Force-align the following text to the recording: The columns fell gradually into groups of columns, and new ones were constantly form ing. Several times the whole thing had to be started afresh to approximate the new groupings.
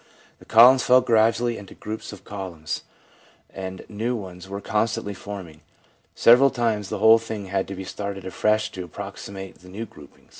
The 0.39 0.45
columns 0.45 0.81
fell 0.81 1.01
gradually 1.01 1.59
into 1.59 1.75
groups 1.75 2.11
of 2.11 2.23
columns, 2.23 2.85
and 3.51 3.85
new 3.87 4.15
ones 4.15 4.49
were 4.49 4.59
constantly 4.59 5.13
form 5.13 5.47
ing. 5.49 5.61
Several 6.15 6.49
times 6.49 6.89
the 6.89 6.97
whole 6.97 7.19
thing 7.19 7.45
had 7.49 7.67
to 7.67 7.75
be 7.75 7.83
started 7.83 8.25
afresh 8.25 8.71
to 8.71 8.83
approximate 8.83 9.59
the 9.59 9.69
new 9.69 9.85
groupings. 9.85 10.29